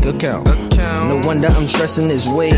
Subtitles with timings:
[0.00, 0.48] bank account.
[0.48, 1.08] account.
[1.08, 2.50] No wonder I'm stressing this way.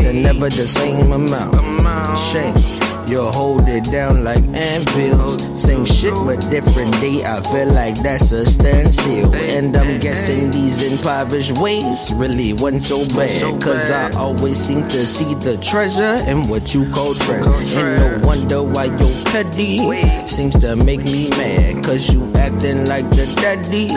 [0.00, 1.54] They're never the same amount.
[1.54, 2.18] amount.
[2.18, 2.91] Shame.
[3.08, 5.60] You'll hold it down like anvils.
[5.60, 7.24] Same shit but different day.
[7.24, 9.34] I feel like that's a standstill.
[9.34, 13.60] And I'm guessing these impoverished ways really wasn't so bad.
[13.62, 17.76] Cause I always seem to see the treasure in what you call trash.
[17.76, 19.78] And no wonder why your petty
[20.26, 21.84] seems to make me mad.
[21.84, 23.88] Cause you acting like the daddy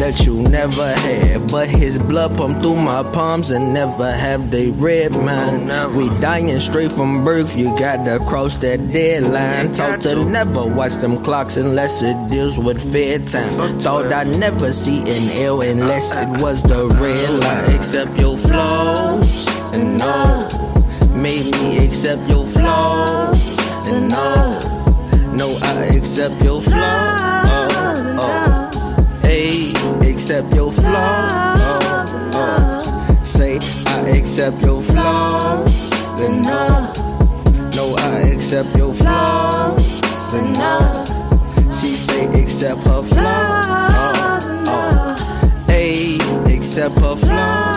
[0.00, 1.50] that you never had.
[1.50, 5.94] But his blood pumped through my palms and never have they red man.
[5.96, 7.56] We dying straight from birth.
[7.56, 9.72] You gotta cross that deadline.
[9.72, 13.78] Told to never watch them clocks unless it deals with fair time.
[13.80, 17.74] Told I'd never see an L unless it was the red line.
[17.76, 20.48] Accept your flaws and no.
[21.14, 24.60] Made me accept your flaws and no.
[25.34, 27.50] No, I accept your flaws.
[28.16, 29.18] Oh, oh.
[29.22, 29.72] Hey,
[30.10, 31.60] accept your flaws.
[31.60, 33.24] Oh, oh.
[33.24, 36.85] Say, I accept your flaws and no.
[38.46, 40.32] Accept your flaws.
[40.32, 41.04] And no,
[41.72, 44.46] she say accept her flaws.
[44.48, 46.54] Oh, uh, hey, uh.
[46.54, 47.75] accept her flaws.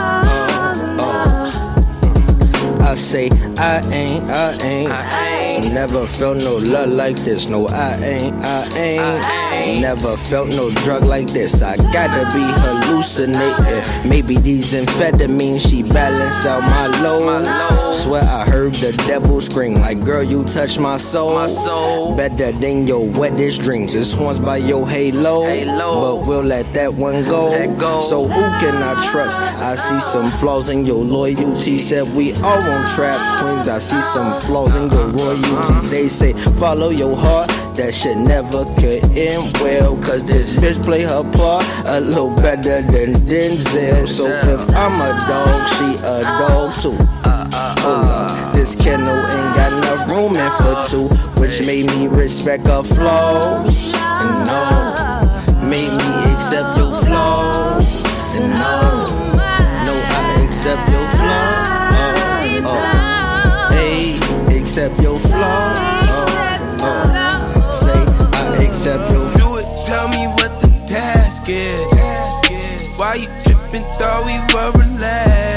[2.89, 4.91] I say I ain't, I ain't.
[4.91, 5.73] I ain't.
[5.75, 7.47] Never felt no love like this.
[7.47, 9.01] No, I ain't, I ain't.
[9.01, 9.81] I ain't.
[9.81, 11.61] Never felt no drug like this.
[11.61, 14.09] I gotta be hallucinating.
[14.09, 17.93] Maybe these amphetamines, she balance out my load.
[17.93, 21.35] Swear I heard the devil scream like, girl, you touch my soul.
[21.35, 22.17] My soul.
[22.17, 23.93] Better than your wettest dreams.
[23.93, 25.43] It's horns by your halo.
[25.43, 26.17] halo.
[26.21, 27.51] But we'll let that one go.
[27.77, 28.01] go.
[28.01, 29.39] So who can I trust?
[29.39, 31.77] I see some flaws in your loyalty.
[31.77, 33.67] Said we all want trap queens.
[33.67, 35.89] I see some flaws in your royalty.
[35.89, 39.95] They say follow your heart, that shit never could end well.
[39.97, 44.07] Cause this bitch play her part a little better than Denzel.
[44.07, 46.97] So if I'm a dog, she a dog too.
[48.53, 51.07] This kennel ain't got enough room in for two,
[51.39, 53.93] which made me respect her flaws.
[53.95, 58.03] And no, made me accept your flaws.
[58.35, 59.07] And no,
[59.85, 61.18] no, I accept your flaws.
[64.79, 65.77] Accept your flaws.
[66.79, 67.69] Uh, uh,
[68.31, 69.27] I accept your.
[69.35, 71.83] Do it, tell me what the task is.
[72.97, 73.83] Why you tripping?
[73.99, 75.48] Thought we were relaxing.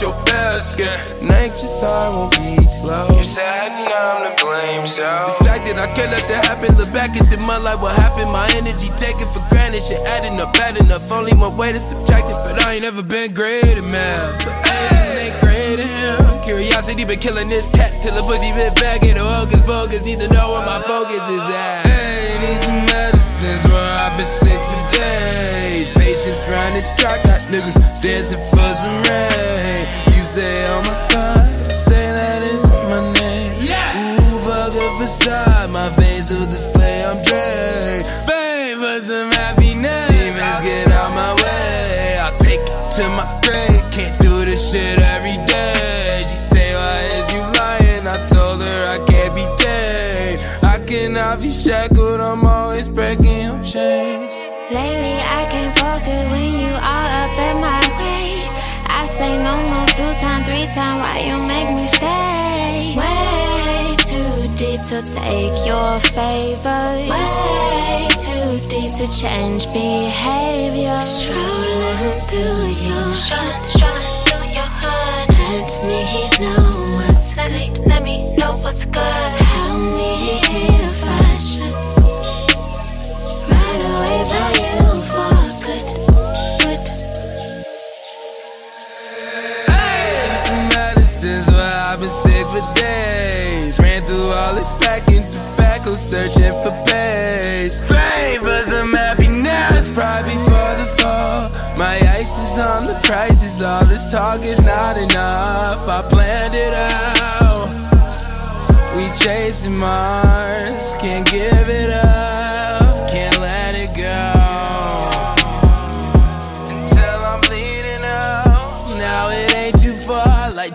[0.00, 0.88] I your basket.
[1.20, 3.08] An anxious heart won't beat slow.
[3.12, 5.04] You're sad and I'm to blame, so.
[5.28, 6.72] Distracted, I can't let that happen.
[6.76, 8.32] Look back and see my life, what happened?
[8.32, 9.84] My energy taken for granted.
[9.84, 11.04] Shit adding up bad enough.
[11.12, 14.40] Only one way to subtract it, but I ain't never been great at math.
[14.40, 16.44] But hey, ain't great at him.
[16.48, 20.00] Curiosity been killing this cat till the pussy bit back in the hocus pocus.
[20.00, 21.84] Need to know where my focus is at.
[21.84, 25.49] Hey, need some medicines where I've been sick for days.
[25.88, 29.86] Patience round the track, got niggas dancing for some rain.
[30.14, 33.52] You say, oh my god, say that is my name.
[33.58, 34.20] Yeah.
[34.20, 38.04] Ooh, fuck a facade, my face will display, I'm drained.
[38.28, 40.08] Fame for some happiness.
[40.10, 42.18] Demons get out my way.
[42.20, 43.80] I'll take it to my grave.
[43.92, 46.26] Can't do this shit every day.
[46.28, 48.06] She say, why is you lying?
[48.06, 49.46] I told her I can't be
[51.60, 52.19] shackled, I'm always
[60.74, 62.94] time, why you make me stay?
[62.96, 67.08] Way too deep to take your favors.
[67.10, 71.00] Way too deep to change behavior.
[71.00, 73.70] Strolling through your hood.
[73.74, 75.26] Strolling through your hood.
[75.38, 76.00] Let me
[76.40, 76.62] know
[76.96, 77.50] what's let.
[77.50, 79.39] Me, let me know what's good.
[95.90, 97.80] Tobacco, searching for pace.
[99.10, 99.76] Happy now.
[99.76, 101.50] It's probably for the fall.
[101.76, 103.62] My ice is on the prices.
[103.62, 105.88] All this talk is not enough.
[105.88, 107.68] I planned it out.
[108.96, 112.39] We chasing Mars, can't give it up,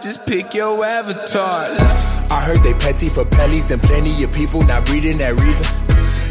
[0.01, 1.68] just pick your avatar.
[2.30, 5.65] I heard they petty for pellies and plenty of people not reading that reason.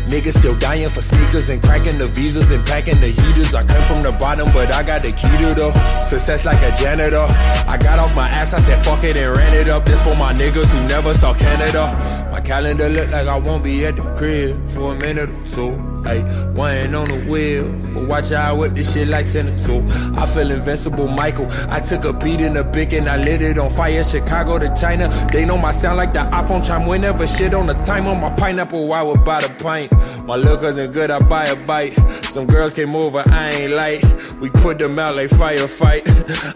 [0.08, 3.54] Niggas still dying for sneakers and cracking the visas and packing the heaters.
[3.54, 6.76] I came from the bottom, but I got the key to the success like a
[6.76, 7.24] janitor.
[7.66, 9.84] I got off my ass, I said fuck it and ran it up.
[9.86, 12.28] This for my niggas who never saw Canada.
[12.30, 15.93] My calendar look like I won't be at the crib for a minute or two.
[16.04, 16.20] Hey,
[16.52, 20.18] one on the wheel, but watch out with this shit like 10 or 2.
[20.18, 21.46] I feel invincible, Michael.
[21.70, 24.04] I took a beat in a big and I lit it on fire.
[24.04, 25.08] Chicago to China.
[25.32, 28.28] They know my sound like the iPhone chime whenever shit on the time on my
[28.36, 28.92] pineapple.
[28.92, 29.92] I would buy the pint.
[30.26, 31.94] My little cousin good, I buy a bite.
[32.24, 34.02] Some girls came over, I ain't like.
[34.42, 36.04] We put them out like firefight.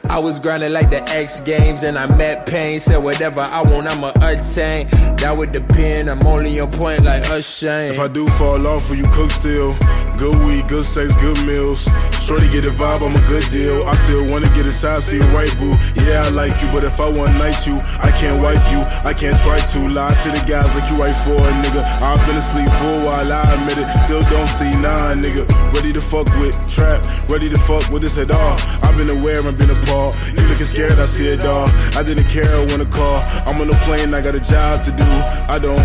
[0.11, 2.81] I was grinding like the X Games and I met pain.
[2.81, 4.89] Said whatever I want, I'ma attain.
[5.19, 7.93] That would depend, I'm only on point like a shame.
[7.93, 9.71] If I do fall off, will you cook still?
[10.19, 11.87] Good weed, good sex, good meals.
[12.19, 13.87] Shorty get a vibe, I'm a good deal.
[13.87, 15.79] I still wanna get inside, see a white boo.
[16.03, 18.83] Yeah, I like you, but if I one night you, I can't wipe you.
[19.07, 21.83] I can't try to lie to the guys like you right for a nigga.
[22.03, 23.87] I've been asleep for a while, I admit it.
[24.03, 25.47] Still don't see nine, nigga.
[25.73, 28.57] Ready to fuck with trap, ready to fuck with this at all.
[28.83, 30.19] I've been aware, I've been appalled.
[30.35, 31.71] You looking scared, I see it all.
[31.95, 33.23] I didn't care when a call.
[33.47, 35.11] I'm on the plane, I got a job to do.
[35.47, 35.85] I don't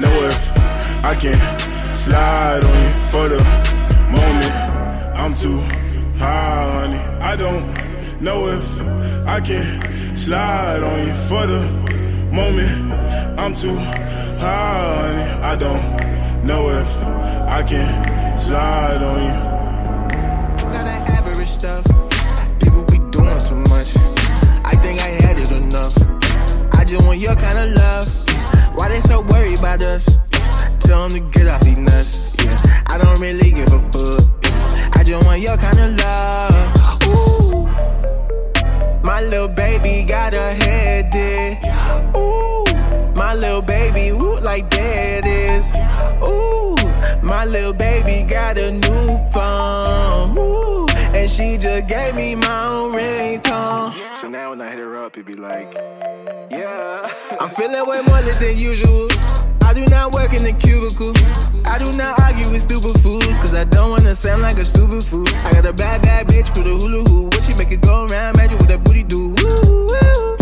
[0.00, 0.40] know if
[1.04, 1.67] I can
[2.08, 3.40] slide on you for the
[4.16, 4.54] moment.
[5.20, 5.58] I'm too
[6.16, 7.02] high, honey.
[7.20, 7.64] I don't
[8.22, 8.64] know if
[9.26, 11.60] I can slide on you for the
[12.32, 12.92] moment.
[13.38, 13.76] I'm too
[14.44, 15.26] high, honey.
[15.52, 16.90] I don't know if
[17.58, 19.36] I can slide on you.
[20.72, 21.84] Got that average stuff.
[22.60, 23.90] People be doing too much.
[24.64, 25.94] I think I had it enough.
[26.72, 28.06] I just want your kind of love.
[28.76, 30.17] Why they so worried about us?
[30.98, 32.34] Them to get off these nuts.
[32.42, 34.96] Yeah, I don't really give a fuck.
[34.98, 37.02] I just want your kind of love.
[37.06, 37.66] Ooh,
[39.04, 41.62] my little baby got her head dead.
[42.16, 42.64] Ooh,
[43.14, 45.66] my little baby, ooh, like that is.
[46.20, 46.74] Ooh,
[47.24, 50.36] my little baby got a new phone.
[50.36, 53.94] Ooh, and she just gave me my own ringtone.
[54.20, 55.72] So now when I hit her up, it be like,
[56.50, 57.08] Yeah.
[57.40, 59.08] I'm feeling way more lit than usual.
[59.78, 61.12] Do not work in the cubicle.
[61.64, 65.04] I do not argue with stupid fools, cause I don't wanna sound like a stupid
[65.04, 65.28] fool.
[65.28, 67.32] I got a bad, bad bitch with a hula hoop.
[67.32, 69.36] What she make it go around, magic with that booty do.
[69.38, 70.36] Woo, woo.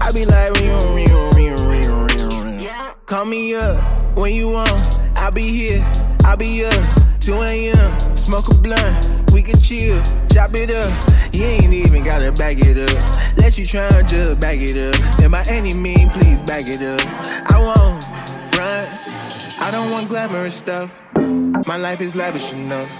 [0.00, 2.68] I be like, ring, ring, ring, ring, ring, ring.
[3.06, 4.74] Call me up when you want.
[5.14, 5.86] I'll be here,
[6.24, 6.74] I'll be up.
[7.20, 8.16] 2 a.m.
[8.16, 10.02] Smoke a blunt, we can chill,
[10.32, 10.90] chop it up.
[11.32, 13.38] You ain't even gotta back it up.
[13.38, 15.20] Let you try and just back it up.
[15.20, 17.00] And by any means, please back it up.
[17.52, 18.09] I won't.
[19.70, 21.00] I don't want glamorous stuff.
[21.14, 22.92] My life is lavish enough.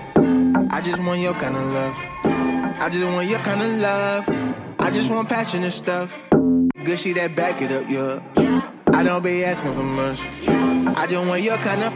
[0.70, 1.96] I just want your kind of love.
[2.22, 4.28] I just want your kind of love.
[4.78, 6.22] I just want passionate stuff.
[6.84, 8.20] Good shit that back it up, yeah.
[8.94, 10.20] I don't be asking for much.
[10.96, 11.92] I just want your kind of,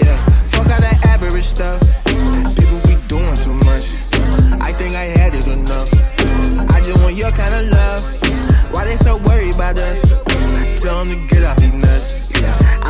[0.00, 0.24] yeah.
[0.52, 1.82] Fuck all that average stuff.
[2.56, 3.92] People be doing too much.
[4.58, 5.92] I think I had it enough.
[6.72, 8.72] I just want your kind of love.
[8.72, 10.00] Why they so worried about us?
[10.80, 12.23] Tell them to get off these nuts.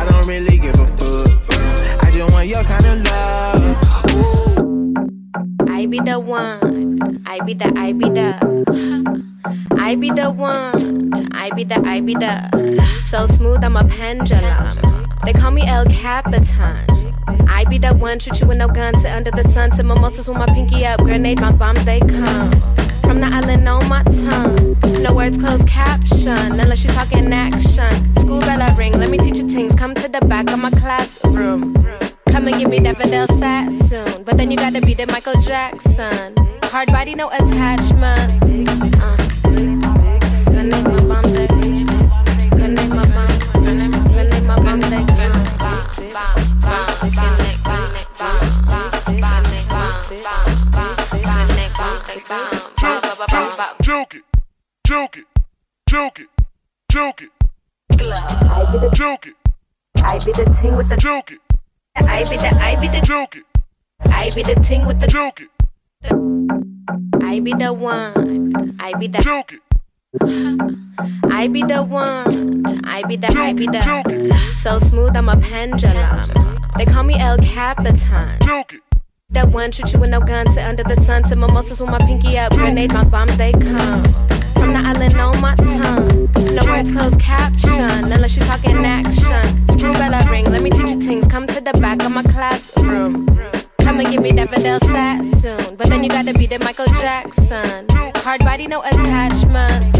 [0.05, 2.03] I don't really give a fuck.
[2.03, 4.11] I just want your kind of love.
[4.11, 5.67] Ooh.
[5.67, 7.21] I be the one.
[7.25, 9.65] I be the, I be the.
[9.77, 11.11] I be the one.
[11.33, 12.49] I be the, I be the.
[13.07, 15.07] So smooth, I'm a pendulum.
[15.25, 16.85] They call me El Capitan.
[17.47, 20.27] I be that one, shoot you with no gun, sit under the sun, sit mimosas
[20.27, 22.51] with my pinky up, grenade my bombs, they come.
[23.05, 25.01] From the island on my tongue.
[25.01, 28.15] No words, closed caption, unless you talking action.
[28.15, 29.75] School bell I ring, let me teach you things.
[29.75, 31.73] Come to the back of my classroom.
[32.29, 33.27] Come and give me that Vidal
[33.87, 34.23] soon.
[34.23, 36.35] But then you gotta be the Michael Jackson.
[36.63, 38.43] Hard body, no attachments.
[39.01, 39.24] Uh.
[54.95, 55.25] Joke it,
[55.89, 56.27] joke it,
[56.89, 57.29] joke it,
[58.93, 59.35] joke it,
[59.97, 61.39] I be the ting with the joke it,
[61.97, 63.43] I be the I be the joke it,
[64.05, 65.49] I be the ting with the joke it,
[67.21, 69.59] I be the one I be the joke it,
[71.29, 76.57] I be the one I be the I be the So smooth I'm a pendulum
[76.77, 78.81] They call me El Capitan joke it,
[79.35, 81.99] That one shoot you with no gun sit under the sun Sit mimosas with my
[81.99, 84.03] pinky up Grenade knock bombs they come
[84.53, 89.91] From the island on my tongue No words closed caption Unless you're talking action School
[89.91, 93.27] bell I ring Let me teach you things Come to the back of my classroom
[93.79, 94.79] Come and give me that Vidal
[95.41, 95.75] soon.
[95.75, 97.85] But then you gotta be the Michael Jackson.
[98.25, 99.95] Hard body, no attachments.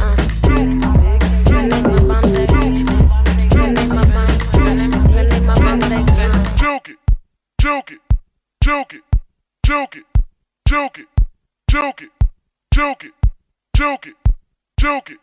[0.00, 0.21] Uh.
[13.82, 14.14] Joke it,
[14.78, 15.18] joke it,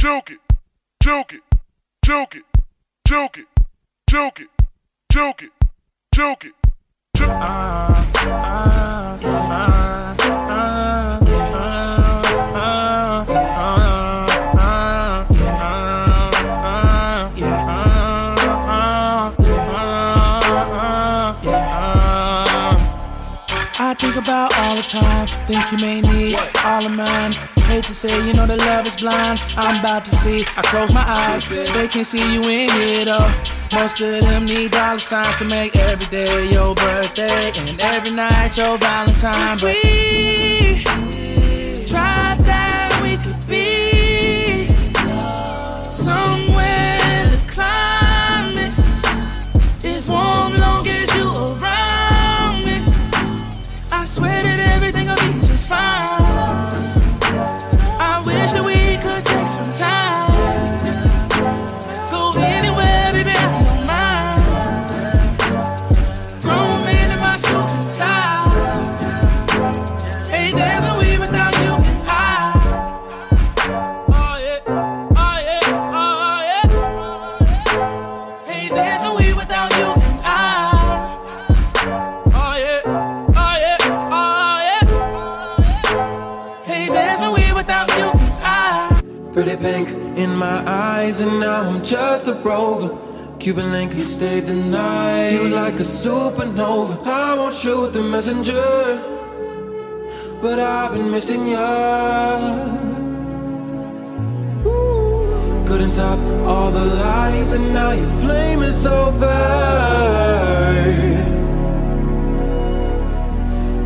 [0.00, 0.38] joke it,
[1.02, 1.42] joke it,
[2.02, 2.44] joke it,
[3.06, 3.46] joke it,
[4.08, 4.48] joke it,
[5.12, 5.50] joke it,
[6.14, 6.54] joke it,
[7.14, 7.30] joke
[23.82, 25.26] I think about all the time.
[25.46, 27.59] Think you may need all of mine.
[27.70, 29.44] Hate to say, you know the love is blind.
[29.56, 30.44] I'm about to see.
[30.56, 33.32] I close my eyes, they can't see you in here though.
[33.72, 38.56] Most of them need dollar signs to make every day your birthday and every night
[38.56, 39.58] your Valentine.
[39.60, 39.76] But
[92.44, 92.96] rover.
[93.38, 95.30] Cuban link, you stayed the night.
[95.30, 97.06] You like a supernova.
[97.06, 99.00] I won't shoot the messenger,
[100.42, 101.48] but I've been missing.
[104.66, 105.64] Ooh.
[105.66, 109.38] Couldn't top all the lights, and now your flame is over.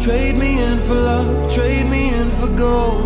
[0.00, 3.04] Trade me in for love, trade me in for gold.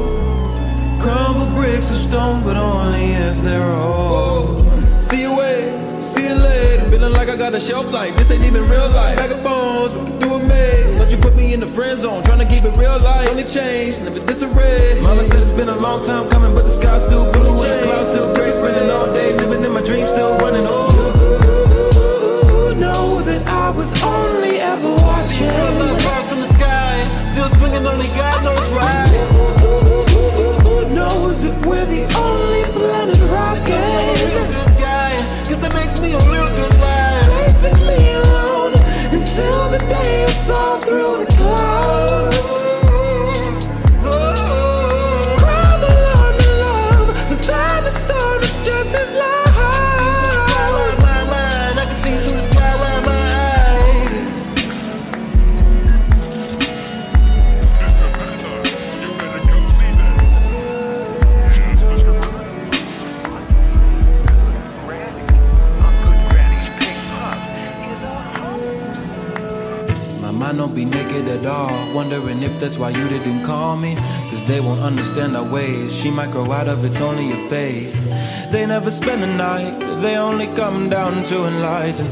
[1.00, 4.67] Crumble bricks of stone, but only if they're old.
[5.09, 6.85] See you wait, see you later.
[6.91, 8.15] Feeling like I got a shelf life.
[8.17, 9.17] This ain't even real life.
[9.17, 10.99] Bag of bones, we can do a maze.
[10.99, 13.27] Don't you put me in the friend zone, trying to keep it real life.
[13.31, 15.00] Only change, never disarray.
[15.00, 17.87] Mama said it's been a long time coming, but the sky's still blue and the
[17.87, 18.53] clouds still gray.
[18.53, 20.67] Spending all day living in my dreams, still running.
[20.67, 20.88] Oh,
[22.77, 25.49] know that I was only ever watching.
[25.81, 27.00] Love falls from the sky,
[27.33, 29.07] still swinging, only God knows why.
[30.69, 34.67] Who knows if we're the only planet rocking?
[36.00, 37.21] Me a good liar.
[37.38, 38.75] Leaving me alone
[39.11, 41.38] until the day it's all through
[70.38, 71.92] Mind don't be naked at all.
[71.92, 73.97] Wondering if that's why you didn't call me.
[74.30, 75.92] Cause they won't understand our ways.
[75.95, 78.00] She might grow out of it's only a phase.
[78.52, 82.09] They never spend the night, they only come down to enlighten.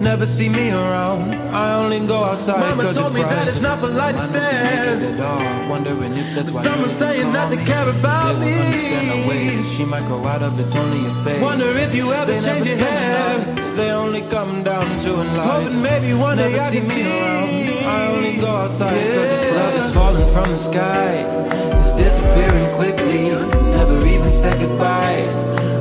[0.00, 3.34] Never see me around, I only go outside Mama cause told it's me bright.
[3.34, 5.00] that it's not polite to My mind don't be stand.
[5.02, 5.68] naked at all.
[5.70, 7.64] Wondering if that's why you didn't saying not to me.
[7.66, 9.22] care about they won't understand me.
[9.22, 9.72] our ways.
[9.72, 11.42] She might grow out of it's only a phase.
[11.42, 13.59] Wonder if you ever They change your hair.
[13.76, 15.62] They only come down to enlighten.
[15.64, 17.20] Hoping maybe one day Never I see can me see.
[17.20, 17.48] around.
[17.86, 19.74] I only go outside cause it's blood.
[19.74, 21.12] Is falling from the sky.
[21.80, 23.30] It's disappearing quickly.
[23.70, 25.24] Never even said goodbye.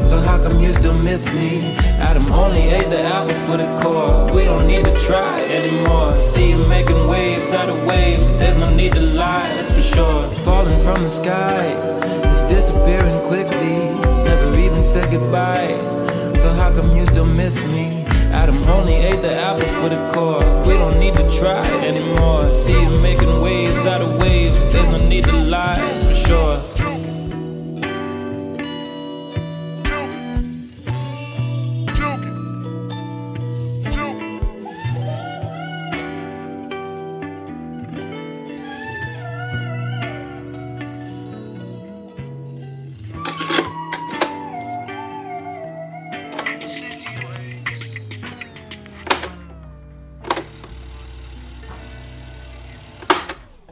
[0.05, 1.75] So how come you still miss me?
[1.99, 4.33] Adam only ate the apple for the core.
[4.33, 6.19] We don't need to try anymore.
[6.21, 8.25] See you making waves out of waves.
[8.39, 10.29] There's no need to lie, that's for sure.
[10.45, 11.65] Falling from the sky.
[12.31, 13.91] It's disappearing quickly.
[14.23, 15.77] Never even said goodbye.
[16.69, 18.05] How come you still miss me?
[18.31, 20.45] Adam only ate the apple for the core.
[20.67, 22.53] We don't need to try anymore.
[22.53, 24.55] See you making waves out of waves.
[24.71, 25.35] There's no need to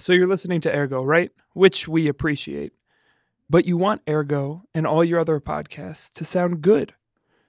[0.08, 1.32] So you're listening to Ergo, right?
[1.52, 2.72] Which we appreciate.
[3.50, 6.94] But you want Ergo and all your other podcasts to sound good.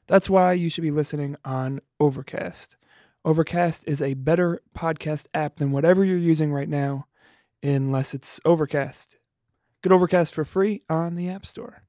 [0.08, 2.76] That's why you should be listening on Overcast.
[3.24, 7.06] Overcast is a better podcast app than whatever you're using right now,
[7.62, 9.18] unless it's Overcast.
[9.84, 11.84] Get Overcast for free on the App Store.